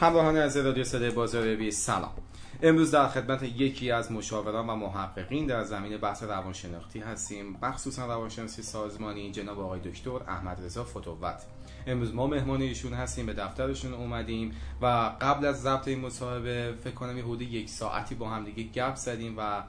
[0.00, 2.12] همراهان از رادیو صدای بازاریابی سلام.
[2.62, 8.62] امروز در خدمت یکی از مشاوران و محققین در زمینه بحث روانشناختی هستیم مخصوصا روانشناسی
[8.62, 11.42] سازمانی جناب آقای دکتر احمد رضا فتوت
[11.86, 14.52] امروز ما مهمان ایشون هستیم به دفترشون اومدیم
[14.82, 14.86] و
[15.20, 19.34] قبل از ضبط این مصاحبه فکر کنم حدود یک ساعتی با هم دیگه گپ زدیم
[19.38, 19.62] و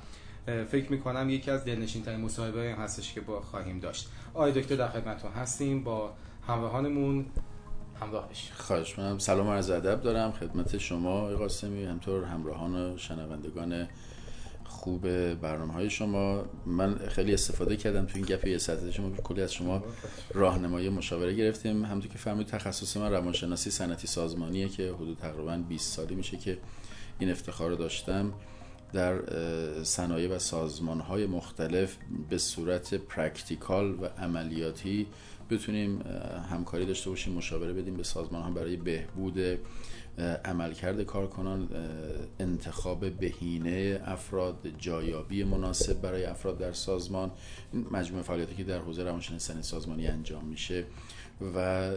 [0.45, 4.09] فکر می‌کنم یکی از دلنشین ترین مصاحبه هستش که با خواهیم داشت.
[4.33, 6.13] آقای دکتر در خدمتتون هستیم با
[6.47, 7.25] همراهانمون
[8.01, 10.31] همراه خواهش منم سلام عرض ادب دارم.
[10.31, 13.87] خدمت شما آقای قاسمی همطور همراهان و شنوندگان
[14.65, 15.01] خوب
[15.33, 16.45] برنامه های شما.
[16.65, 19.83] من خیلی استفاده کردم تو این گپ یه ساعته شما کلی از شما
[20.33, 21.85] راهنمایی مشاوره گرفتیم.
[21.85, 26.57] همونطور که فهمید تخصص من روانشناسی سنتی سازمانیه که حدود تقریبا 20 سالی میشه که
[27.19, 28.33] این افتخار رو داشتم.
[28.93, 29.21] در
[29.83, 31.97] صنایع و سازمان های مختلف
[32.29, 35.07] به صورت practical و عملیاتی
[35.51, 36.01] بتونیم
[36.49, 39.39] همکاری داشته باشیم مشاوره بدیم به سازمان ها برای بهبود
[40.45, 41.69] عملکرد کارکنان
[42.39, 47.31] انتخاب بهینه افراد جایابی مناسب برای افراد در سازمان.
[47.73, 50.85] این مجموعه فعالیتی که در حوزه روانشناسی سازمانی انجام میشه
[51.55, 51.89] و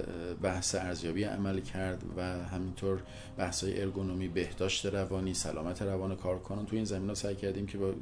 [0.43, 3.03] بحث ارزیابی عملکرد و همینطور
[3.39, 6.67] بحث های ارگونومی بهداشت روانی سلامت روان کارکنان.
[6.67, 7.93] تو این زمینه ها سعی کردیم که با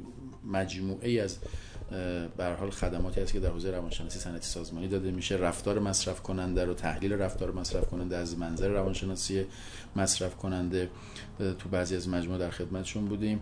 [0.45, 1.37] مجموعه ای از
[2.37, 5.35] به حال خدماتی هست که در حوزه روانشناسی سنتی سازمانی داده میشه.
[5.35, 9.45] رفتار مصرف کننده رو تحلیل رفتار مصرف کننده از منظر روانشناسی
[9.95, 10.89] مصرف کننده
[11.59, 13.39] تو بعضی از مجموعه در خدمتشون بودیم.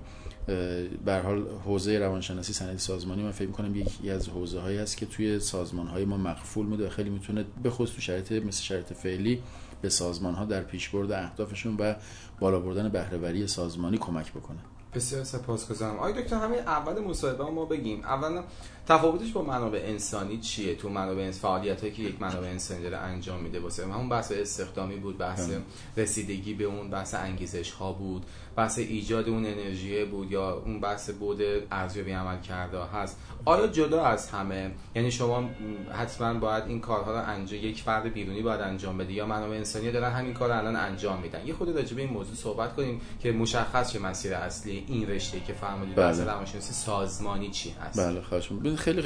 [1.05, 5.05] به حال حوزه روانشناسی سنتی سازمانی من فکر می‌کنم یکی از حوزه هایی هست که
[5.05, 8.93] توی سازمان های ما مقفول میده و خیلی می‌تونه به خصوص تو شرایط مثل شرایط
[8.93, 9.43] فعلی
[9.81, 11.95] به سازمان ها در پیشبرد اهدافشون و
[12.39, 14.59] بالا بردن بهرهوری سازمانی کمک بکنه.
[14.95, 15.95] بسیار سپاسگزارم.
[15.95, 18.03] آقای دکتر همین اول مصاحبه ما بگیم.
[18.05, 18.43] اولا
[18.87, 23.39] تفاوتش با منابع انسانی چیه؟ تو منابع انسانی فعالیتایی که یک منابع انسانی داره انجام
[23.39, 25.49] میده واسه همون بحث استخدامی بود بحث
[25.97, 28.25] رسیدگی به اون بحث انگیزش ها بود
[28.55, 31.41] بحث ایجاد اون انرژی بود یا اون بحث بود
[31.71, 33.17] ارزیابی عمل کرده هست.
[33.45, 35.49] آیا جدا از همه؟ یعنی شما
[35.91, 39.91] حتما باید این کارها رو انجام یک فرد بیرونی باید انجام بده یا منابع انسانی
[39.91, 43.31] دارن همین کار الان انجام میدن؟ یه خود راجع به این موضوع صحبت کنیم که
[43.31, 45.95] مشخص چه مسیر اصلی این رشته که فرمودید.
[45.95, 46.23] بله.
[46.23, 49.01] روانشناسی سازمانی چی هست؟ بله خواهش خیلی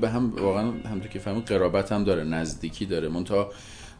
[0.00, 3.08] به هم واقعا همونطور که فهمید قرابت هم داره نزدیکی داره.
[3.08, 3.50] منتها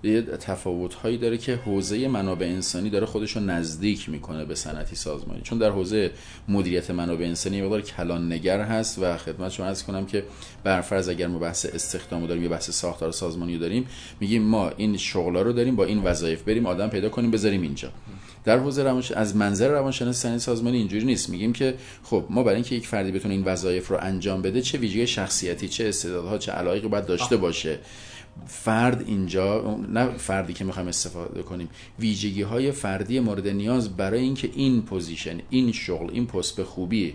[0.04, 4.96] یه تفاوت هایی داره که حوزه منابع انسانی داره خودش رو نزدیک می‌کنه به صنعتی
[4.96, 5.40] سازمانی.
[5.42, 6.10] چون در حوزه
[6.48, 10.24] مدیریت منابع انسانی مقدار کلان نگر هست و خدمت شما عرض کنم که
[10.64, 13.86] برفرض اگر ما بحث استخدام داریم یا بحث ساختار سازمانی داریم
[14.20, 17.88] میگیم ما این شغلا رو داریم با این وظایف بریم آدم پیدا کنیم بذاریم اینجا.
[18.44, 21.28] در حوزه روانش از منظر روانشناسی سنی سازمانی اینجوری نیست.
[21.28, 24.78] میگیم که خب ما برای اینکه یک فردی بتونه این وظایف رو انجام بده چه
[24.78, 27.78] ویژگی شخصیتی چه استعدادها چه علایقی باید داشته باشه.
[28.46, 34.50] فرد اینجا نه فردی که می‌خوایم استفاده کنیم ویژگی های فردی مورد نیاز برای اینکه
[34.54, 37.14] این position این شغل این پست به خوبی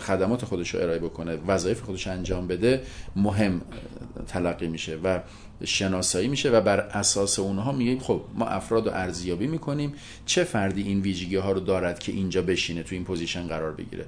[0.00, 2.82] خدمات خودش رو ارائه بکنه وظایف خودش انجام بده
[3.16, 3.60] مهم
[4.26, 5.20] تلقی میشه و
[5.64, 9.94] شناسایی میشه و بر اساس اونها میگیم خب ما افراد رو ارزیابی می‌کنیم
[10.26, 14.04] چه فردی این ویژگی ها رو دارد که اینجا بشینه تو این position قرار بگیره؟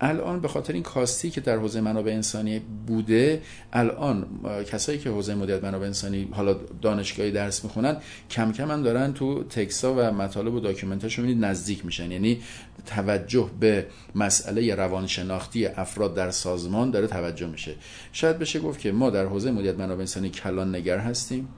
[0.00, 3.42] الان به خاطر این کاستی که در حوزه منابع انسانی بوده
[3.72, 4.26] الان
[4.72, 7.96] کسایی که حوزه مدیریت منابع انسانی حالا دانشگاهی درس می‌خونن
[8.30, 12.12] کم کم هم دارن تو تکسا و مطالب و document اشون نزدیک میشن.
[12.12, 12.42] یعنی
[12.86, 17.74] توجه به مسئله روانشناختی افراد در سازمان داره توجه میشه.
[18.12, 21.48] شاید بشه گفت که ما در حوزه مدیریت منابع انسانی کلان نگر هستیم.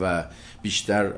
[0.00, 0.24] و
[0.62, 1.12] بیشتر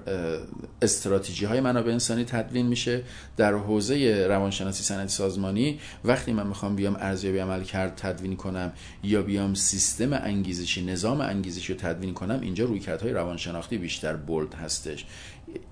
[0.83, 3.03] استراتژی های منابع انسانی تدوین میشه.
[3.37, 8.73] در حوزه روانشناسی سنتی سازمانی وقتی من می‌خوام بیام ارزیابی عمل کرد تدوین کنم
[9.03, 15.07] یا بیام سیستم انگیزشی نظام انگیزشی رو تدوین کنم اینجا رویکردهای روانشناختی بیشتر بولد هستش.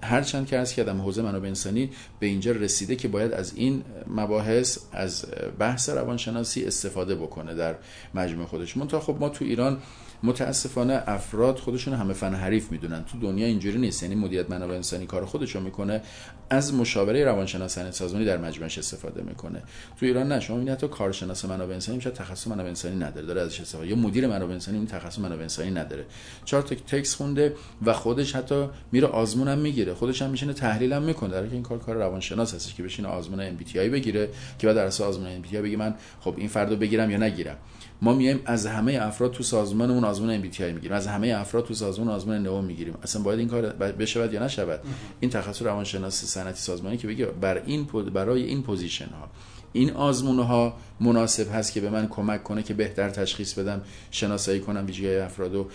[0.03, 1.91] هرچند که از کردم حوزه منابع انسانی
[2.21, 5.25] به اینجا رسیده که باید از این مباحث از
[5.59, 7.75] بحث روانشناسی استفاده بکنه در
[8.15, 8.77] مجموع خودش.
[8.77, 9.79] منتها خب ما تو ایران
[10.23, 13.05] متاسفانه افراد خودشون همه فن حریف می‌دونن.
[13.05, 14.03] تو دنیا اینجوری نیست.
[14.03, 16.03] یعنی مدیریت منابع انسانی کار خودشو می‌کنه
[16.51, 19.63] از مشاوره روانشناسان سازمانی در مجموعش استفاده می‌کنه.
[20.01, 20.41] تو ایران نه.
[20.41, 23.27] شما حتی کارشناس منابع انسانی میشه تخصص منابع انسانی نداره.
[23.27, 23.89] داره ازش استفاده.
[23.89, 26.05] یا مدیر منابع انسانی این تخصص منابع انسانی نداره.
[26.45, 27.55] چهار تا تکس خونده
[27.87, 29.95] و خودش حتی میره آزمون هم می‌گیره.
[29.95, 31.31] خودش هم میشینه تحلیل هم می‌کنه.
[31.31, 34.29] در این کار کار روانشناس هستش که بشینه آزمون ام بگیره
[34.59, 37.57] که بعد بر اساس آزمون ام بگه من خب این فردو بگیرم یا نگیرم.
[38.05, 40.93] ما میایم از همه افراد تو سازمانمون آزمون ام می‌گیریم.
[40.93, 42.95] از همه افراد تو سازمان آزمون نئو می‌گیریم.
[43.03, 44.81] اصلا باید این کار بشود یا نشود؟
[45.21, 47.85] این تخصص روانشناسی صنعتی سازمانی که بگه بر این
[48.15, 49.29] برای این position ها
[49.73, 53.81] این آزمون ها مناسب هست که به من کمک کنه که بهتر تشخیص بدم
[54.11, 55.67] شناسایی کنم ویژگی افراد و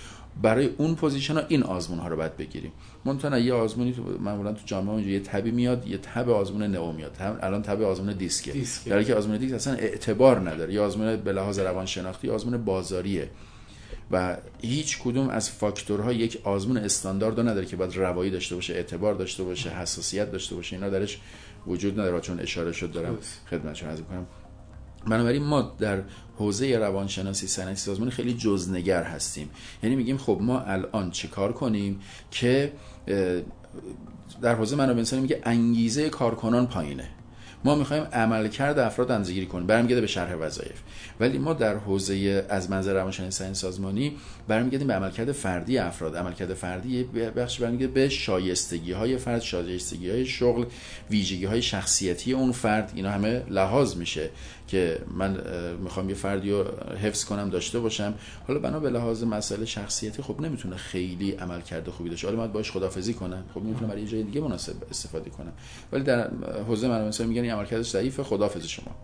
[0.41, 2.71] برای اون position ها این آزمون ها رو باید بگیریم.
[3.05, 6.91] منتها یه آزمونی تو معمولا تو جامعه اونجا یه تبی میاد یه تب آزمون نئو
[6.91, 7.17] میاد.
[7.41, 8.53] الان تب آزمون دیسکه
[8.85, 10.73] در که آزمون دیسک اصلا اعتبار نداره.
[10.73, 13.29] یا آزمون به لحاظ روانشناختی آزمون بازاریه.
[14.11, 19.13] و هیچ کدوم از فاکتورها یک آزمون استاندارد نداره که باید روایی داشته باشه اعتبار
[19.13, 20.75] داشته باشه حساسیت داشته باشه.
[20.75, 21.19] اینا درش
[21.67, 23.17] وجود نداره چون اشاره شد دارم
[23.49, 24.27] خدمتتون عرض کنم
[25.07, 26.01] بنابراین ما در
[26.37, 29.49] حوزه روانشناسی سنتی سازمانی خیلی جزنگر هستیم.
[29.83, 31.99] یعنی میگیم خب ما الان چیکار کنیم
[32.31, 32.73] که
[34.41, 37.07] در حوزه منابع انسانی میگه انگیزه کارکنان پایینه.
[37.65, 39.67] ما می‌خوایم عملکرد افراد اندازه‌گیری کنیم.
[39.67, 40.79] برمیگرده به شرح وظایف.
[41.19, 44.15] ولی ما در حوزه از منظر روانشناسی سازمانی
[44.47, 46.15] برمیگردیم به عملکرد فردی افراد.
[46.15, 50.65] عملکرد فردی بخش برمیگرده به شایستگی های فرد شایستگی های شغل
[51.09, 52.91] ویژگی های شخصیتی اون فرد.
[52.95, 54.29] اینا همه لحاظ میشه.
[54.69, 55.41] که من
[55.83, 56.65] می‌خوام یه فردی رو
[57.01, 58.13] حفظ کنم داشته باشم.
[58.47, 62.51] حالا بنا به لحاظ مسئله شخصیتی خب نمی‌تونه خیلی عمل کرده خوبی داشته حالا من
[62.51, 63.43] باش خدافزی کنم.
[63.53, 65.53] خب می‌تونم برای جای دیگه مناسب استفاده کنم.
[65.91, 66.29] ولی در
[66.67, 68.95] حوزه من میگن این عملکردش ضعیف خدافزی شما.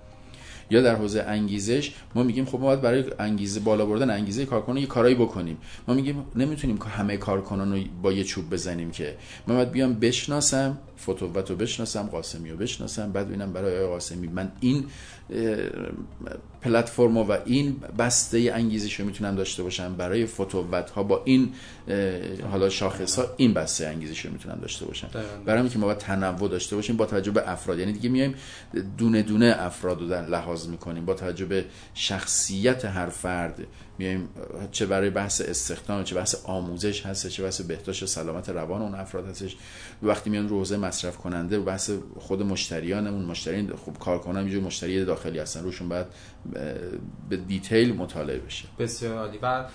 [0.70, 4.78] یا در حوزه انگیزش ما میگیم خب ما باید برای انگیزه بالا بردن انگیزه کارکنان
[4.78, 5.58] یه کارایی بکنیم.
[5.88, 9.16] ما میگیم نمی‌تونیم که همه کارکنان رو با یه چوب بزنیم که.
[9.48, 14.28] من باید بیام بشناسم فتووت رو بشناسم قاسمی رو بشناسم بعد ببینم برای آقای قاسمی.
[14.28, 14.86] من این
[16.62, 19.96] پلتفرم و این بسته انگیزش رو می‌تونم داشته باشم.
[19.96, 21.54] برای فتووت ها با این
[22.52, 25.10] حالا شاخص ها این بسته انگیزش رو می‌تونم داشته باشم.
[25.46, 27.80] برای که ما باید تنوع داشته باشیم با توجه به افراد.
[27.80, 28.36] یعنی دیگه میایم
[28.98, 31.06] دونه دونه افراد رو در لحاظ می‌کنیم.
[31.06, 33.68] با توجه به شخصیت هر فرد
[33.98, 34.30] میایم
[34.72, 39.28] چه برای بحث استخدام چه بحث آموزش هست چه بحث بهداشت سلامت روان اون افراد
[39.28, 39.58] هستش.
[40.04, 45.40] وقتی میان رو حوزه مصرف کننده بحث خود مشتریانمون مشتری خوب کارکنان یه مشتری داخلی
[45.40, 45.64] هستن.
[45.64, 46.08] روشون بعد
[47.30, 48.68] به دیتیل مطالعه بشه.
[48.80, 49.40] بسیار عالی.
[49.42, 49.66] و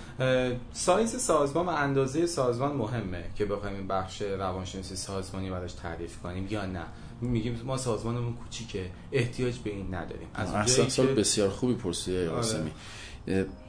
[0.73, 6.47] سایز سازمان و اندازه سازمان مهمه که بخوایم این بخش روانشناسی سازمانی براش تعریف کنیم
[6.51, 6.85] یا نه.
[7.21, 10.29] میگیم ما سازمانمون کوچیکه احتیاج به این نداریم.
[10.35, 12.71] سوال بسیار خوبی پرسیده قاسمی.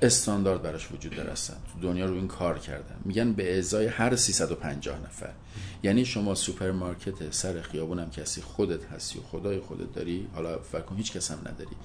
[0.02, 2.96] استاندارد براش وجود داره تو دنیا رو این کار کردن.
[3.06, 5.30] میگن به ازای هر 350 نفر.
[5.84, 10.96] یعنی شما سوپرمارکت سر خیابونم کسی خودت هستی و خدای خودت داری حالا فکر کن
[10.96, 11.76] هیچ کس هم نداری.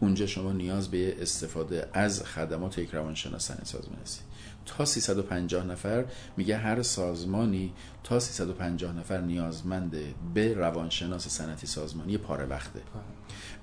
[0.00, 4.22] اونجا شما نیاز به استفاده از خدمات یک روانشناس سازمان هستی.
[4.66, 6.04] تا 350 نفر
[6.36, 7.72] میگه هر سازمانی
[8.04, 12.80] تا 350 نفر نیازمنده به روانشناس سنتی سازمانی پاره وقته.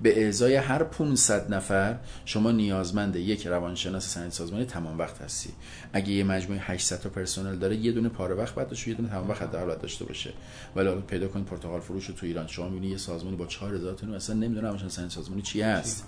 [0.01, 5.49] به ازای هر 500 نفر شما نیازمند یک روانشناس سنتی سازمانی تمام وقت هستی.
[5.93, 9.29] اگه یه مجموعه 800 تا پرسنل داره یه دونه پاره وقت بعد یه دونه تمام
[9.29, 10.33] وقت حداقل داشته باشه.
[10.75, 12.47] ولی حالا پیدا کنید پرتغال فروش رو تو ایران.
[12.47, 16.05] شما می‌بینید یه سازمانی با 4000 تا اصلا نمی‌دونه روانشناس سنتی سازمانی چی هست.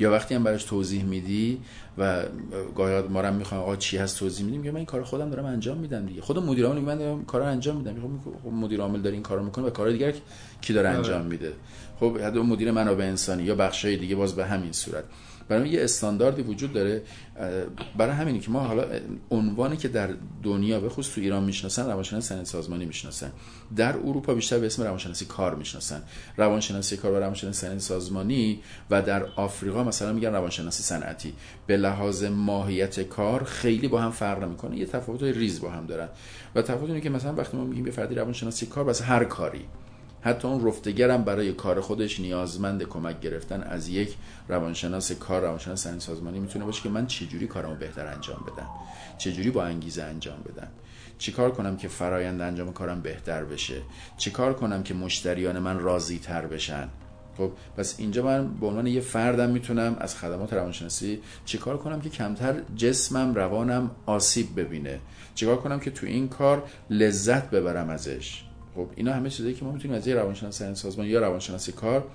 [0.00, 1.60] یا وقتی هم براش توضیح میدی
[1.98, 2.22] و
[2.76, 5.78] گاهی ما هم می‌خوام آقا چی هست توضیح میدیم؟ من این کار خودم دارم انجام
[5.78, 6.20] میدم دیگه.
[6.22, 9.70] خود مدیر عامل من کارا انجام میدم خب مدیر عامل داره این کارو می‌کنه و
[9.70, 10.12] کار دیگر
[10.60, 10.96] کی داره آره.
[10.96, 11.52] انجام میده؟
[12.00, 15.04] خب حتی مدیر منابع انسانی یا بخشای دیگه باز به همین صورت.
[15.48, 17.02] برای یه استانداردی وجود داره
[17.98, 18.84] برای همینی که ما حالا
[19.30, 20.08] عنوانی که در
[20.42, 23.32] دنیا به خصوص تو ایران می‌شناسن روانشناسی سنت سازمانی می‌شناسن.
[23.76, 26.02] در اروپا بیشتر به اسم روانشناسی کار می‌شناسن.
[26.36, 28.60] روانشناسی کار و روانشناسی سنت سازمانی
[28.90, 31.32] و در آفریقا مثلا میگن روانشناسی صنعتی.
[31.66, 34.78] به لحاظ ماهیت کار خیلی با هم فرق نمی‌کنه.
[34.78, 36.08] یه تفاوت ریز با هم دارن.
[36.54, 39.64] و تفاوت اینه که مثلا وقتی ما میگیم به فردی روانشناسی کار بس هر کاری.
[40.24, 44.16] حتی اون رفتگرم برای کار خودش نیازمند کمک گرفتن از یک
[44.48, 48.68] روانشناس کار روانشناس سنی سازمانی می‌تونه باشه که من چجوری کارمو بهتر انجام بدم؟
[49.18, 50.68] چجوری با انگیزه انجام بدم؟
[51.18, 53.82] چیکار کنم که فرایند انجام کارم بهتر بشه؟
[54.16, 56.88] چیکار کنم که مشتریان من راضی تر بشن؟
[57.38, 62.08] خب پس اینجا من به عنوان یه فردم می‌تونم از خدمات روانشناسی چیکار کنم که
[62.08, 65.00] کمتر جسمم روانم آسیب ببینه؟
[65.34, 69.72] چیکار کنم که تو این کار لذت ببرم ازش؟ خب اینا همه چیزایی که ما
[69.72, 72.10] می‌تونیم از یه روانشناس سازمان یا روانشناسی کار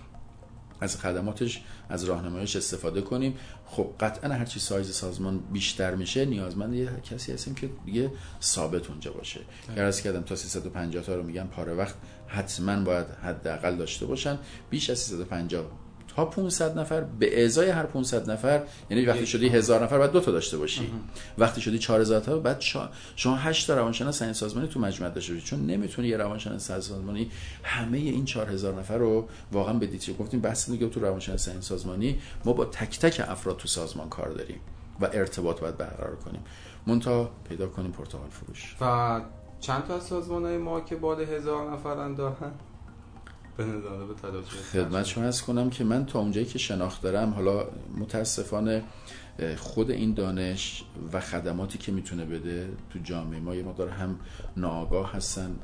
[0.82, 3.38] از خدماتش از راهنماییش استفاده کنیم.
[3.66, 8.12] خب قطعا هر چی سایز سازمان بیشتر میشه نیازمند یه کسی هستیم که دیگه
[8.42, 9.40] ثابت اونجا باشه.
[9.70, 11.96] اگر از کردم تا 350 تا رو میگم پاره وقت
[12.28, 14.38] حتما باید حداقل داشته باشن.
[14.70, 15.72] بیش از 350
[16.16, 20.20] تا 500 نفر به ازای هر 500 نفر یعنی وقتی شدی هزار نفر بعد دو
[20.20, 20.92] تا داشته باشی.
[21.38, 22.64] وقتی شدی 4000 تا بعد
[23.16, 25.46] شما 8 تا روانشناس سنی سازمانی تو مجموعه داشته باشی.
[25.46, 27.32] چون نمی‌تونی یه روانشناس سازمانی
[27.64, 32.20] همه این 4000 نفر رو واقعا به دیتیل گفتیم بحث دیگه تو روانشناس سنی سازمانی
[32.46, 34.60] ما با تک تک افراد تو سازمان کار داریم
[35.00, 36.42] و ارتباط باید برقرار کنیم.
[36.88, 38.76] مونتا پیدا کنیم پرتغال فروش.
[38.82, 39.22] و
[39.60, 43.49] چند تا از سازمان های ما که بالای هزار نفرن دارن به نظر به توجه
[44.74, 48.84] خدمت شما هست کنم که من تا اونجایی که شناخت دارم حالا متاسفانه
[49.58, 54.20] خود این دانش و خدماتی که می‌تونه بده تو جامعه ما یه مقدار هم
[54.58, 55.56] ناآگاه هستن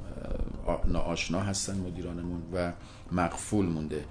[0.86, 2.74] ناآشنا هستن مدیرانمون و
[3.12, 4.06] مقفول مونده.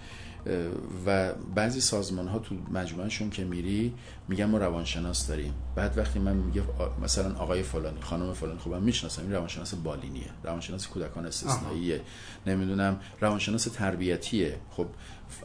[1.07, 3.93] و بعضی سازمان ها تو مجموعهشون که میری
[4.29, 5.55] میگن ما روانشناس داریم.
[5.77, 6.63] بعد وقتی من میگه
[7.03, 12.01] مثلا آقای فلانی خانم فلانی خب من می‌شناسم این روانشناس بالینیه روانشناس کودکان استثنائیه
[12.47, 14.57] نمی‌دونم روانشناس تربیتیه.
[14.71, 14.87] خب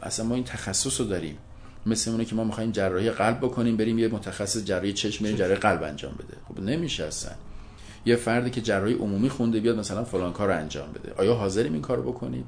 [0.02, 1.38] اصلا ما این تخصص رو داریم.
[1.86, 5.54] مثل اونه که ما می‌خوایم جراحی قلب بکنیم بریم یه متخصص جراحی چشم بریم جراحی
[5.54, 6.36] قلب انجام بده.
[6.48, 7.32] خب نمیشه اصلا.
[8.06, 11.14] یه فردی که جراحی عمومی خونده بیاد مثلا فلان کار رو انجام بده.
[11.18, 12.44] آیا حاضریم این کارو بکنیم؟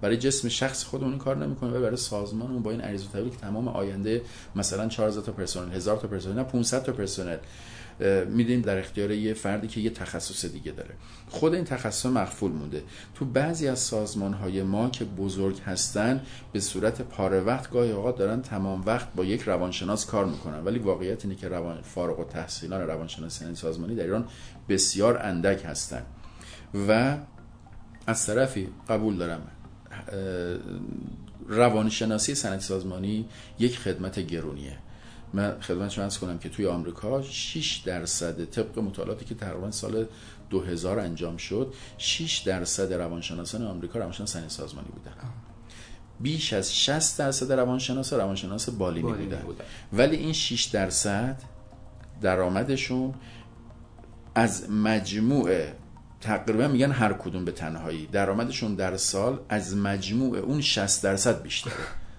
[0.00, 3.36] برای جسم شخص خودمون این کار نمی‌کنه و برای سازمانمون با این عریض و که
[3.36, 4.22] تمام آینده
[4.56, 7.36] مثلا 4000 تا پرسنل 1000 تا پرسنل نه 500 تا پرسنل.
[8.28, 10.94] میدیم در اختیار یه فردی که یه تخصص دیگه داره.
[11.28, 12.82] خود این تخصص مخفول مونده.
[13.14, 16.20] تو بعضی از سازمان های ما که بزرگ هستن
[16.52, 20.64] به صورت پاره وقت گاهی اوقات دارن تمام وقت با یک روانشناس کار می‌کنن.
[20.64, 24.24] ولی واقعیت اینه که روان فارغ التحصیلان روانشناسی سازمانی در ایران
[24.68, 26.02] بسیار اندک هستن.
[26.88, 27.16] و
[28.06, 29.42] از طرفی قبول دارم.
[31.48, 33.28] روانشناسی سنت سازمانی
[33.58, 34.78] یک خدمت گرونیه.
[35.32, 40.06] من خدمت شما کنم که توی آمریکا 6 درصد طبق مطالعاتی که تقریبا سال
[40.50, 45.12] 2000 انجام شد 6 درصد روانشناسان آمریکا روانشناس سنی سازمانی بودن.
[46.20, 49.42] بیش از 60 درصد روانشناس روانشناس بالینی, بودن.
[49.42, 49.64] بودن.
[49.92, 51.42] ولی این 6 درصد
[52.22, 53.14] درآمدشون
[54.34, 55.66] از مجموع
[56.20, 58.06] تقریبا میگن هر کدوم به تنهایی.
[58.06, 61.72] درآمدشون در سال از مجموع اون 60 درصد بیشتره.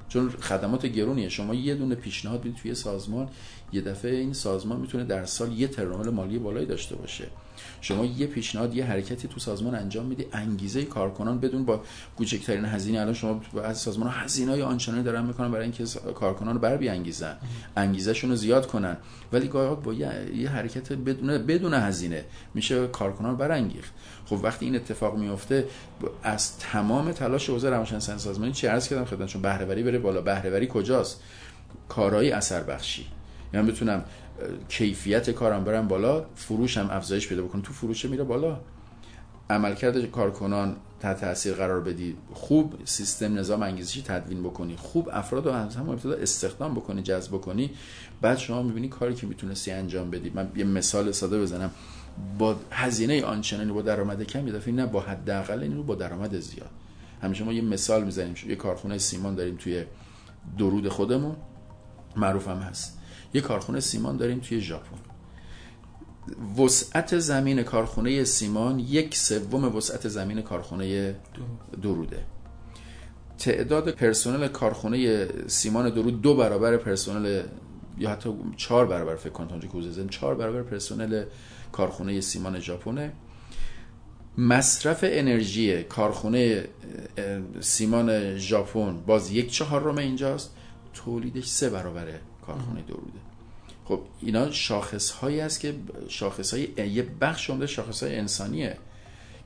[0.10, 1.30] چون خدمات گرونیه.
[1.30, 3.30] شما یه دونه پیشنهاد بدید توی سازمان
[3.74, 7.28] یه دفعه این سازمان می‌تونه در سال یه ترمینال مالی بالایی داشته باشه.
[7.82, 11.82] شما یه پیشنهاد یه حرکتی تو سازمان انجام میدی انگیزه کارکنان بدون با
[12.18, 13.00] کوچکترین هزینه.
[13.00, 15.86] الان شما از سازمان ها هزینه های آنچنانی دارن می‌کنن برای اینکه
[16.16, 17.38] کارکنان رو بر بیانگیزن.
[17.78, 18.98] انگیزشون رو زیاد کنن.
[19.34, 23.94] ولی گاهی با یه, حرکت بدون بدون هزینه میشه کارکنان برانگیخت.
[24.26, 25.66] خب وقتی این اتفاق میفته
[26.24, 30.22] از تمام تلاش حوزه روانشناسی سازمانی چی عرض کردم خدمتتون؟ بهرهوری بره بالا.
[30.22, 31.22] بهرهوری کجاست؟
[31.90, 33.06] کارهای اثر بخشی.
[33.54, 34.04] یعنی بتونم
[34.70, 38.60] کیفیت کارم برم بالا فروشم افزایش پیدا بکنم تو فروش میره بالا.
[39.50, 42.16] عملکرد کارکنان تحت تاثیر قرار بدی.
[42.34, 44.76] خوب سیستم نظام انگیزشی تدوین بکنی.
[44.76, 47.72] خوب افراد رو از هم ابتدا استخدام بکنی جذب بکنی.
[48.22, 50.30] بعد شما می‌بینی کاری که می‌تونستی انجام بدی.
[50.30, 51.72] من یه مثال ساده بزنم.
[52.38, 56.70] با هزینه آنچنانی با درآمد کم یه نه با حداقل این رو با درآمد زیاد.
[57.22, 58.36] همیشه ما یه مثال می‌زنیم.
[58.48, 59.84] یه کارخونه سیمان داریم توی
[60.58, 61.36] درود خودمون.
[62.16, 62.99] معروف هم هست.
[63.34, 64.98] یه کارخونه سیمان داریم توی ژاپن.
[66.58, 71.16] وسعت زمین کارخونه سیمان یک سوم وسعت زمین کارخونه
[71.82, 72.24] دروده
[73.38, 77.44] تعداد پرسنل کارخونه سیمان درود دو برابر پرسنل
[77.98, 81.24] یا حتی چهار برابر فکر کنم اونجا که چهار برابر پرسنل
[81.72, 83.12] کارخونه سیمان ژاپنه.
[84.38, 86.66] مصرف انرژی کارخونه
[87.60, 90.56] سیمان ژاپن باز یک چهارم اینجاست.
[90.94, 92.20] تولیدش سه برابره.
[92.52, 93.20] کارخونه دروده
[93.86, 95.76] خب اینا شاخص هایی است که
[96.08, 98.78] شاخص های یه بخش عمده شاخص های انسانیه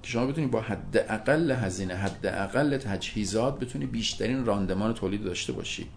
[0.03, 5.53] که شما بتونید با حد اقل هزینه حد اقل تجهیزات بتونی بیشترین راندمان تولید داشته
[5.53, 5.87] باشی.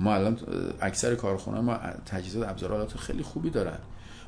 [0.00, 0.38] ما الان
[0.80, 3.78] اکثر کارخونه ما تجهیزات ابزارات خیلی خوبی دارن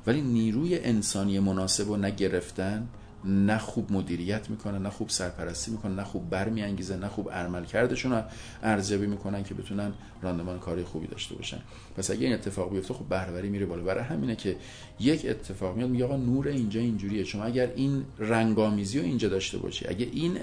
[0.07, 2.89] ولی نیروی انسانی مناسب و نگرفتن
[3.25, 8.23] نه خوب مدیریت می‌کنن نه خوب سرپرستی می‌کنن نه خوب برمیانگیزن نه خوب عمل کردشون
[8.63, 11.59] ارزیابی می‌کنن که بتونن راندمان کاری خوبی داشته باشن.
[11.97, 13.83] پس اگه این اتفاق بیفته خب بهرهوری میره بالا.
[13.83, 14.57] برای همینه که
[15.01, 17.25] یک اتفاق میاد میگه آقا نور اینجا اینجوریه.
[17.25, 20.39] شما اگر این رنگامیزی رو اینجا داشته باشی اگه این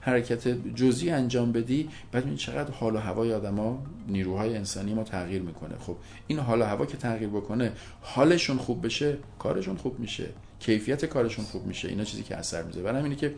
[0.00, 5.42] حرکت جزئی انجام بدی بعد این چقدر حال و هوای آدما نیروهای انسانی ما تغییر
[5.42, 5.74] می‌کنه.
[5.78, 10.28] خب این حال و هوا که تغییر بکنه حالشون خوب بشه کارشون خوب میشه.
[10.66, 12.84] کیفیت کارشون خوب میشه اینا چیزی که اثر می‌ذاره.
[12.84, 13.34] برای همینه که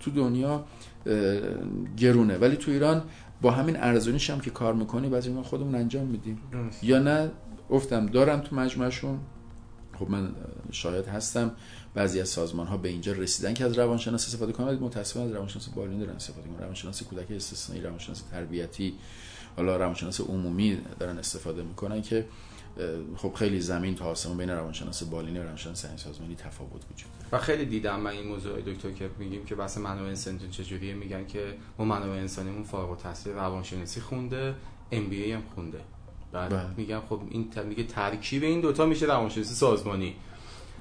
[0.00, 0.64] تو دنیا
[1.96, 2.36] گرونه.
[2.38, 3.04] ولی تو ایران
[3.42, 6.38] با همین ارزونیش هم که کار می‌کنی بعضی ما خودمون انجام میدیم.
[6.82, 7.30] یا نه؟
[7.70, 8.06] افتم.
[8.06, 9.18] دارم تو مجموعشون
[9.98, 10.34] خب من
[10.70, 11.50] شاید هستم.
[11.94, 15.32] بعضی از سازمان ها به اینجا رسیدن که از روانشناس استفاده کنن ولی متاسفانه از
[15.32, 18.94] روانشناس بالینی دارن استفاده کنن روانشناس کودک استثنایی روانشناس تربیتی
[19.56, 22.26] حالا روانشناس عمومی دارن استفاده می‌کنن که
[23.16, 27.38] خب خیلی زمین تا آسمون بین روانشناس بالینی و روانشناس سنی سازمانی تفاوت وجود و
[27.38, 31.54] خیلی دیدم من این موضوع دکتر که میگیم که بحث منابع انسانی چجوریه میگن که
[31.78, 34.54] ما منابع انسانیمون فارغ التحصیل روانشناسی خونده
[34.92, 35.80] ام بی ای هم خونده.
[36.32, 36.66] بعد بله.
[36.76, 40.16] میگم خب این میگه ترکیب این دوتا میشه روانشناسی سازمانی.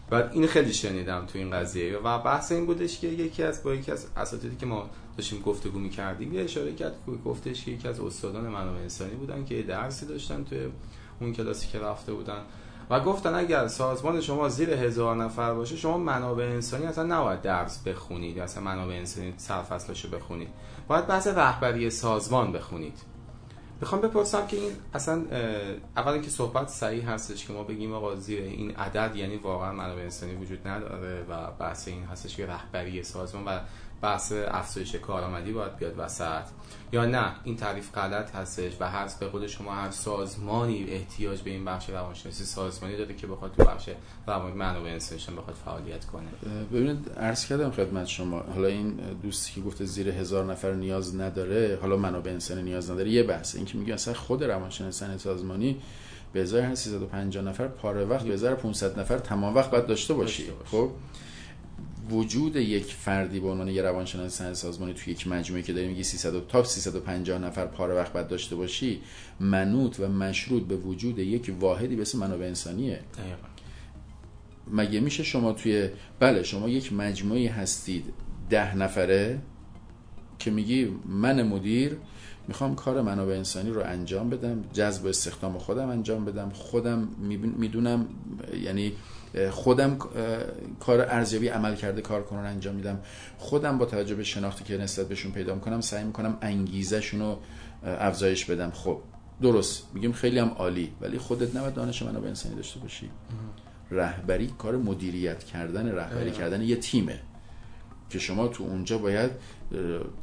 [0.10, 1.98] بعد این خیلی شنیدم تو این قضیه.
[1.98, 5.80] و بحث این بودش که یکی از با یکی از اساتیدی که ما داشتیم گفتگو
[5.80, 10.44] می‌کردیم یه اشاره کرد گفتش که یکی از استادان منابع انسانی بودن که درسی داشتن
[10.44, 10.68] توی
[11.22, 12.42] اون کلاسی که رفته بودن.
[12.90, 17.84] و گفتن اگر سازمان شما زیر هزار نفر باشه شما منابع انسانی اصلا نباید درس
[17.84, 18.40] بخونید.
[18.40, 20.50] اصلا منابع انسانی سرفصلشو بخونید.
[20.88, 22.98] باید بحث رهبری سازمان بخونید.
[23.82, 25.26] می‌خوام بپرسم که این اصلا
[25.98, 30.02] اولا که صحبت صحیح هستش که ما بگیم آقا زیر این عدد یعنی واقعا منابع
[30.02, 33.60] انسانی وجود نداره و بحث این هستش که رهبری سازمان و
[34.06, 36.44] بحث افزایش کارآمدی باید بیاد وسط.
[36.92, 41.50] یا نه این تعریف غلط هستش و هر به قول شما هر سازمانی احتیاج به
[41.50, 43.90] این بخش روانشناسی سازمانی داره که بخواد تو بخش
[44.28, 46.28] روان منابع انسانی بخواد فعالیت کنه.
[46.74, 48.92] ببینید عرض کردم خدمت شما حالا این
[49.24, 53.56] دوستی که گفته زیر هزار نفر نیاز نداره حالا منابع انسانی نیاز نداره یه بحث.
[53.56, 55.82] این که میگه اصلا خود روانشناسی سازمانی
[56.34, 60.14] به ازای هر 350 نفر پاره وقت به ازای 500 نفر تمام وقت باید داشته
[60.14, 60.44] باشی.
[60.72, 60.90] خب؟
[62.10, 66.48] وجود یک فردی به عنوان یه روانشناس سازمانی توی یک مجموعه که داریم میگی 300
[66.48, 69.02] تا 350 نفر پاره وقت باید داشته باشی
[69.40, 73.00] منوط و مشروط به وجود یک واحدی به اسم منابع انسانیه.
[74.72, 78.14] مگه میشه شما توی بله شما یک مجموعه هستید
[78.50, 79.40] ده نفره
[80.40, 81.98] که میگی من مدیر
[82.48, 87.08] می‌خوام کار منابع انسانی رو انجام بدم جذب استخدام خودم انجام بدم خودم
[87.58, 88.08] می‌دونم
[88.64, 88.94] یعنی
[89.52, 89.98] خودم
[90.80, 93.00] کار ارزیابی عمل کرده کارکنان انجام میدم.
[93.38, 97.40] خودم با توجه به شناختی که نسبت بهشون پیدا می‌کنم سعی می‌کنم انگیزشون رو
[97.84, 98.72] افزایش بدم.
[98.72, 99.00] خب
[99.42, 99.84] درست.
[99.94, 100.92] میگیم خیلی هم عالی.
[101.02, 103.10] ولی خودت نباید دانش منابع انسانی داشته باشی.
[103.92, 107.20] رهبری کار مدیریت کردن رهبری کردن یه تیمه.
[108.10, 109.32] که شما تو اونجا باید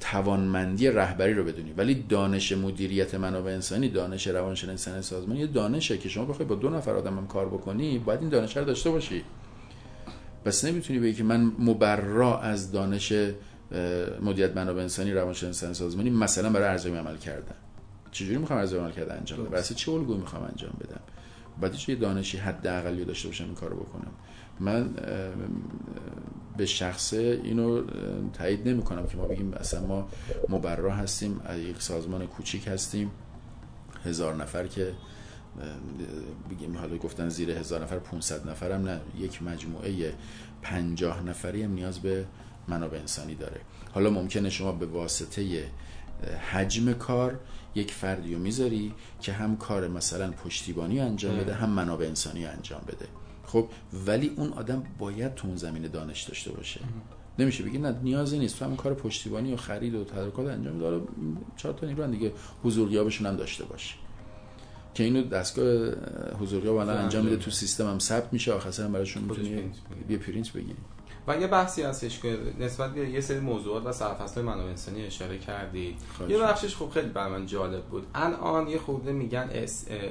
[0.00, 1.72] توانمندی رهبری رو بدونی.
[1.72, 6.70] ولی دانش مدیریت منابع انسانی دانش روانشناسی سازمانی یه دانشه که شما بخوای با دو
[6.70, 9.24] نفر آدم هم کار بکنی باید این دانش رو داشته باشی.
[10.44, 13.12] بس نمی‌تونی بگی که من مبرا از دانش
[14.22, 17.54] مدیریت منابع انسانی روانشناسی سازمانی مثلا برای ارزیابی عمل کردن.
[18.10, 21.00] چجوری می‌خوام ارزیابی عمل کردن انجام بدم؟ واسه چه الگویی می‌خوام انجام بدم؟
[21.60, 24.12] بعد یه دانشی حداقلی داشته باشم این کارو بکنم.
[24.60, 24.90] من
[26.56, 27.82] به شخصه اینو
[28.32, 30.08] تایید نمی کنم که ما بگیم اصلا ما
[30.48, 33.10] مبرا هستیم یک سازمان کوچیک هستیم.
[34.04, 34.92] هزار نفر که
[36.50, 40.14] بگیم حالا گفتن زیر هزار نفر 500 نفر هم نه یک مجموعه
[40.62, 42.24] پنجاه نفری هم نیاز به
[42.68, 43.60] منابع انسانی داره.
[43.92, 45.70] حالا ممکنه شما به واسطه
[46.52, 47.40] حجم کار
[47.74, 52.80] یک فردی رو می‌ذاری که هم کار مثلا پشتیبانی انجام بده هم منابع انسانی انجام
[52.88, 53.06] بده.
[53.52, 53.68] خب
[54.06, 56.80] ولی اون آدم باید تو اون زمینه دانش داشته باشه.
[57.38, 58.58] نمیشه بگی نه نیازی نیست.
[58.58, 61.02] تو هم کار پشتیبانی و خرید و تدارکات انجام داره
[61.56, 63.94] چهار تا نیرو دیگه حضوریابشون هم داشته باشه.
[64.94, 65.92] که اینو دستگاه
[66.40, 67.36] حضوریاب الان انجام میده.
[67.36, 68.52] تو سیستم هم ثبت میشه.
[68.52, 69.70] آخر هم براشون می‌تونی
[70.08, 70.76] یه پرینت بگیری.
[71.26, 75.38] و یه بحثی هستش که نسبت به یه سری موضوعات و سرفصل منابع انسانی اشاره
[75.38, 75.98] کردید.
[76.28, 78.06] یه بخشش خوب خیلی بر من جالب بود.
[78.14, 79.50] الان یه خورده میگن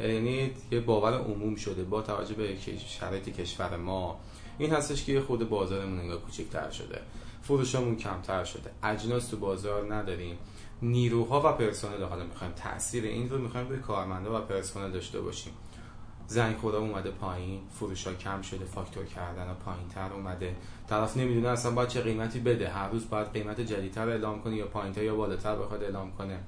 [0.03, 4.19] یعنی یه باور عموم شده با توجه به شرایط کشور ما.
[4.57, 6.99] این هستش که یه خورده بازارمون انگار کوچکتر شده.
[7.41, 8.71] فروشمون کمتر شده.
[8.83, 10.37] اجناس تو بازار نداریم.
[10.81, 15.53] نیروها و پرسنل حالا می‌خوایم تاثیر این رو می‌خوایم به کارمندا و پرسنل داشته باشیم.
[16.31, 20.55] زنگ خدا اومده پایین فروش ها کم شده فاکتور کردن ها پایین تر اومده.
[20.89, 22.69] طرف نمی‌دونه اصلا باید چه قیمتی بده.
[22.69, 26.39] هر روز باید قیمت جدیدتر اعلام کنه یا پایین یا بالاتر بخواد اعلام کنه.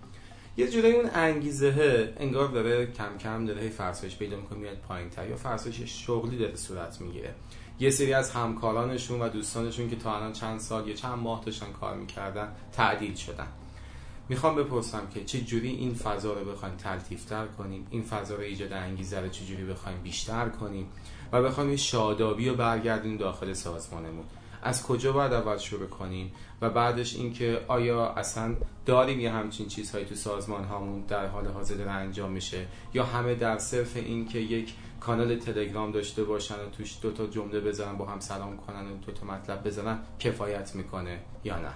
[0.57, 5.29] یه جورایی اون انگیزه انگار داره کم کم داره فرسایش پیدا می‌کنه میاد پایین تر
[5.29, 7.35] یا فرسایش شغلی داره صورت می‌گیره.
[7.79, 11.71] یه سری از همکارانشون و دوستانشون که تا الان چند سال یا چند ماه داشتن
[11.79, 13.47] کار می‌کردن تعدیل شدن.
[14.29, 18.73] می‌خوام بپرسم که چه جوری این فضا رو بخوایم تلطیفتر کنیم؟ این فضا رو ایجاد
[18.73, 20.87] انگیزه رو چه جوری بخوایم بیشتر کنیم؟
[21.31, 24.25] و بخوایم یه شادابی رو برگردیم داخل سازمانمون.
[24.63, 26.31] از کجا باید اول شروع کنیم؟
[26.61, 28.55] و بعدش اینکه آیا اصلا
[28.85, 33.35] داریم یه همچین چیزهایی تو سازمان هامون در حال حاضر داره انجام میشه؟ یا همه
[33.35, 38.05] در صرف اینکه یک کانال تلگرام داشته باشن و توش دو تا جمله بزنن با
[38.05, 41.71] هم سلام کنن و دو تا مطلب بزنن کفایت می‌کنه یا نه؟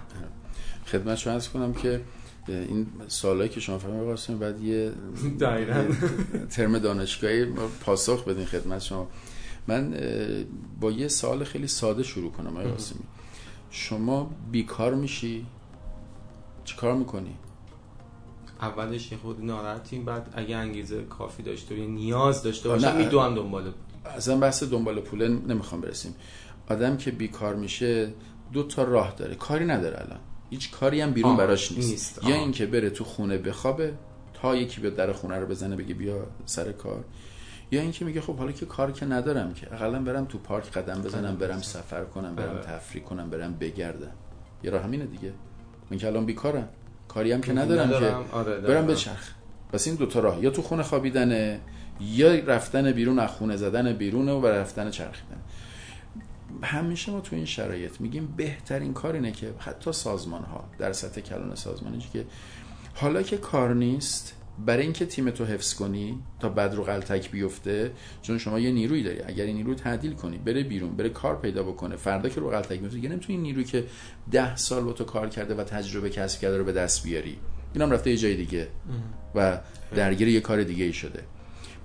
[0.86, 2.00] خدمت شما کنم که
[2.50, 4.92] این سالهایی که شما فرمایید قاسم بعد یه
[6.50, 7.46] ترم دانشگاهی
[7.80, 9.08] پاسخ بدین خدمت شما.
[9.66, 9.94] من
[10.80, 13.02] با یه سال خیلی ساده شروع کنم آقای قاسمی.
[13.70, 15.46] شما بیکار میشی؟
[16.64, 17.34] چی کار می‌کنی؟
[18.60, 23.72] اولش یه خود ناراحتیم بعد اگه انگیزه کافی داشته و نیاز داشته باشه میدوام دنبال
[24.16, 26.14] اصلا بحث دنبال پوله نمی‌خوام برسیم.
[26.70, 28.12] آدم که بیکار میشه
[28.52, 29.34] دو تا راه داره.
[29.34, 30.20] کاری نداره الان.
[30.50, 32.24] هیچ کاری هم بیرون براش نیست, نیست.
[32.24, 33.92] یا اینکه بره تو خونه بخوابه
[34.34, 37.04] تا یکی به در خونه رو بزنه بگه بیا سر کار.
[37.70, 41.02] یا اینکه میگه خب حالا که کار که ندارم که اقلا برم تو پارک قدم
[41.02, 42.62] بزنم برم سفر کنم برم آره.
[42.62, 44.12] تفریح کنم برم بگردم.
[44.62, 45.32] یه راه همینه دیگه.
[45.90, 46.68] من که الان بیکارم.
[47.08, 48.24] کاری هم که ندارم, ندارم.
[48.24, 48.92] که آره، برم دقیقاً.
[48.92, 49.30] بچرخ.
[49.72, 50.42] پس این دوتا راه.
[50.44, 51.60] یا تو خونه خوابیدنه
[52.00, 55.36] یا رفتن بیرون از خونه زدن بیرونه و رفتن چرخیدن.
[56.62, 61.20] همیشه ما تو این شرایط میگیم بهترین کار اینه که حتی سازمان ها در سطح
[61.20, 62.24] کلان سازمانی که
[62.94, 64.34] حالا که کار نیست
[64.66, 69.02] برای اینکه تیم تو حفظ کنی تا بد رو غلطک بیفته چون شما یه نیروی
[69.02, 69.20] داری.
[69.22, 72.80] اگر این نیرو تعدیل کنی بره بیرون بره کار پیدا بکنه فردا که رو غلطک
[72.80, 73.84] بیفته دیگه نمی‌تونی نیروی که
[74.30, 77.38] ده سال با تو کار کرده و تجربه کسب کرده رو به دست بیاری.
[77.74, 78.68] اینم رفته یه جای دیگه
[79.34, 79.58] و
[79.94, 81.22] درگیر یه کار دیگه ای شده.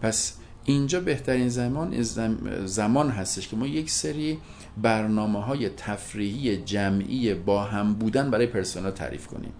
[0.01, 4.37] پس اینجا بهترین زمان زم- زمان هستش که ما یک سری
[4.81, 9.53] برنامه های تفریحی جمعی با هم بودن برای پرسنل تعریف کنیم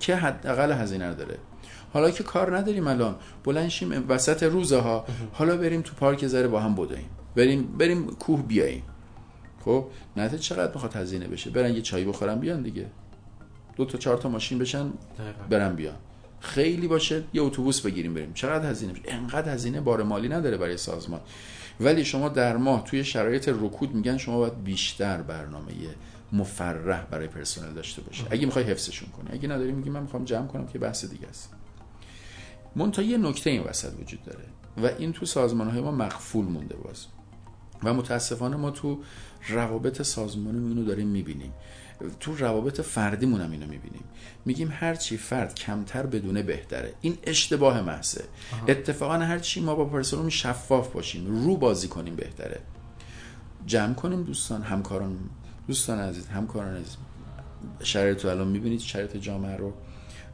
[0.00, 1.38] که حداقل هزینه داره.
[1.92, 6.60] حالا که کار نداریم الان بلند شیم وسط روزها حالا بریم تو پارک ذره با
[6.60, 8.82] هم بدویم بریم بریم کوه بیاییم.
[9.64, 12.86] خب؟ نته چقدر می‌خواد هزینه بشه؟ برن یه چای بخورن بیان دیگه.
[13.76, 14.86] دو تا چهار تا ماشین بشن.
[15.50, 15.94] برن بیان.
[16.44, 18.32] خیلی باشه یه اتوبوس بگیریم بریم.
[18.32, 21.20] چقدر هزینه میشه؟ انقدر هزینه بار مالی نداره برای سازمان.
[21.80, 25.72] ولی شما در ماه توی شرایط رکود میگن شما باید بیشتر برنامه
[26.32, 29.28] مفرح برای پرسنل داشته باشه اگه می‌خوای حفظشون کنی.
[29.32, 31.54] اگه نداری میگی من می‌خوام جمع کنم که بحث دیگه است.
[32.76, 34.44] منتها یه نکته این وسط وجود داره
[34.82, 37.06] و این تو سازمان های ما مقفول مونده باز.
[37.84, 38.98] و متاسفانه ما تو
[39.48, 41.52] روابط سازمانی اینو داریم می‌بینیم.
[42.20, 44.04] تو روابط فردیمون هم اینو می‌بینیم.
[44.44, 46.92] میگیم هر چی فرد کمتر بدونه بهتره.
[47.00, 48.24] این اشتباه محضه.
[48.68, 52.60] اتفاقا هر چی ما با پرسنل شفاف باشیم رو بازی کنیم بهتره.
[53.66, 55.18] جمع کنیم دوستان همکاران
[55.68, 56.96] دوستان عزیز همکاران عزیز.
[57.82, 59.72] شرایط رو الان می‌بینید شرایط جامعه رو.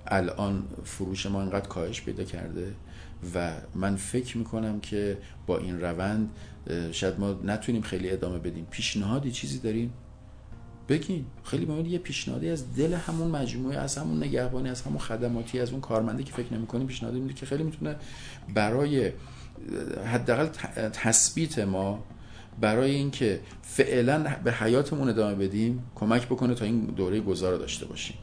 [0.07, 2.75] الان فروش ما اینقدر کاهش پیدا کرده
[3.35, 6.31] و من فکر می‌کنم که با این روند
[6.93, 8.67] شاید ما نتونیم خیلی ادامه بدیم.
[8.71, 9.93] پیشنهادی چیزی داریم
[10.91, 11.25] بگین.
[11.45, 15.71] خیلی مهم یه پیشنهادی از دل همون مجموعه از همون نگهبانی از همون خدماتی از
[15.71, 17.97] اون کارمنده که فکر نمی‌کنیم پیشنهادی میده که خیلی می‌تونه
[18.55, 19.13] برای
[20.05, 20.47] حداقل
[20.93, 22.05] تثبیت ما
[22.61, 27.87] برای اینکه فعلا به حیاتمون ادامه بدیم کمک بکنه تا این دوره گذار رو داشته
[27.87, 28.17] باشیم.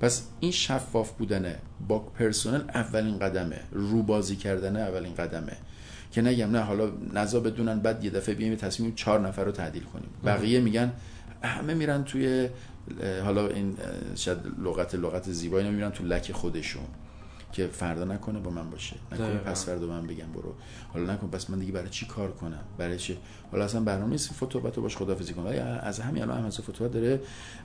[0.00, 1.56] پس این شفاف بودنه
[1.88, 5.52] با پرسنل اولین قدمه رو بازی کردن اولین قدمه.
[6.12, 9.82] که نگم نه حالا نزا بدونن بعد یه دفعه بیایم تصمیم چهار نفر رو تعدیل
[9.82, 10.08] کنیم.
[10.24, 10.92] بقیه میگن
[11.42, 12.48] همه میرن توی
[13.24, 13.76] حالا این
[14.14, 16.84] شاید لغت لغت زیبایی میرن تو لک خودشون
[17.52, 18.96] که فردا نکنه با من باشه.
[19.12, 19.50] نکنه دقیقاً.
[19.50, 20.54] پس فردا من بگم برو.
[20.92, 23.18] حالا نکن پس من دیگه برای چی کار کنم؟ برای چی؟
[23.52, 25.46] حالا اصلا برنامه نیست فتوبت رو باش خدافزی کنم.
[25.82, 27.20] از همین الان هم فتوبت داره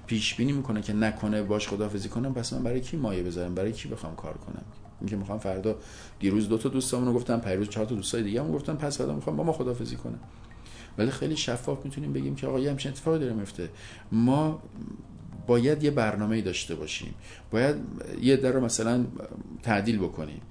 [0.08, 2.34] پیش بینی می‌کنه که نکنه باش خدافزی کنم.
[2.34, 4.64] پس من برای کی مایه بذارم؟ برای کی بخوام کار کنم؟
[5.00, 5.76] اینکه می‌خوام فردا
[6.20, 9.14] دیروز دو تا دوستامون رو گفتم پیروز چهار تا دوستای دیگه هم گفتم پس فردا
[9.14, 10.20] می‌خوام با ما خدافزی کنم.
[10.98, 13.70] ولی خیلی شفاف می‌تونیم بگیم که آقا یه همچین اتفاقی داره میفته
[14.12, 14.64] ما
[15.48, 17.14] باید یه برنامه داشته باشیم.
[17.52, 17.76] باید
[18.22, 19.06] یه در رو مثلا
[19.64, 20.42] تعدیل بکنیم.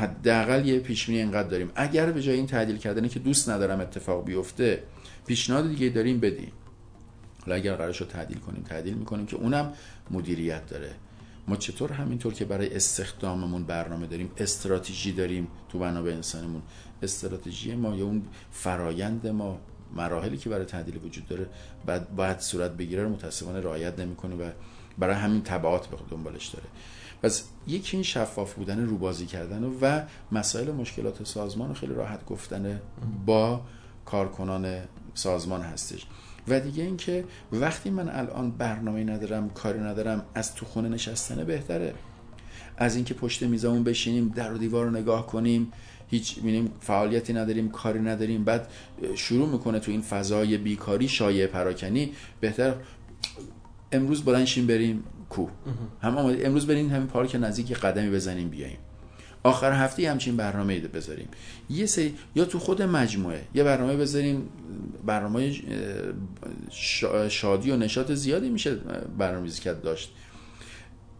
[0.00, 1.70] حداقل یه پیش بینی اینقدر داریم.
[1.74, 4.82] اگر به جای این تعدیل کردنه که دوست ندارم اتفاق بیفته
[5.26, 6.52] پیشنهاد دیگه داریم بدیم.
[7.44, 9.72] حالا اگر قرار شد تعدیل کنیم تعدیل می‌کنیم که اونم
[10.10, 10.90] مدیریت داره.
[11.48, 16.62] ما چطور همینطور که برای استخداممون برنامه داریم استراتژی داریم تو منابع انسانمون؟
[17.02, 19.58] استراتژی ما یا اون فرایند ما
[19.94, 21.46] مراحلی که برای تعدیل وجود داره
[21.86, 24.50] بعد باید صورت بگیره رو متاسفانه رعایت نمی‌کنه و
[24.98, 26.66] برای همین تبعات به دنبالش داره.
[27.22, 32.80] پس یکی این شفاف بودن روبازی کردن و مسائل مشکلات سازمان رو خیلی راحت گفتن
[33.26, 33.60] با
[34.04, 34.80] کارکنان
[35.14, 36.06] سازمان هستش.
[36.50, 41.94] و دیگه اینکه وقتی من الان برنامه ندارم کاری ندارم از تو خونه نشستنه بهتره.
[42.76, 45.72] از اینکه پشت میزمون بشینیم در و دیوار رو نگاه کنیم
[46.10, 48.68] هیچ می‌بینیم فعالیتی نداریم کاری نداریم بعد
[49.14, 52.74] شروع می‌کنه تو این فضای بیکاری شایع پراکنی بهتر
[53.92, 55.46] امروز بلند شیم بریم کو
[56.02, 58.78] هم آماده امروز بریم همین پارک نزدیک قدمی بزنیم بیاییم.
[59.42, 61.28] آخر هفته همچین برنامه بذاریم.
[61.70, 64.48] یه سری یا تو خود مجموعه یه برنامه بذاریم
[65.06, 65.54] برنامه
[67.28, 68.74] شادی و نشاط زیادی میشه
[69.18, 70.12] برنامه‌ریزی کرد داشت.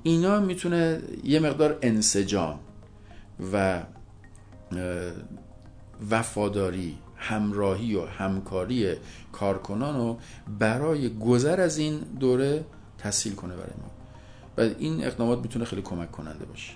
[0.03, 2.61] اینا می‌تونه یه مقدار انسجام
[3.53, 3.83] و
[6.11, 8.95] وفاداری همراهی و همکاری
[9.33, 10.19] کارکنان رو
[10.59, 12.65] برای گذر از این دوره
[12.99, 13.91] تسهیل کنه برای ما.
[14.57, 16.73] و این اقدامات می‌تونه خیلی کمک کننده باشه.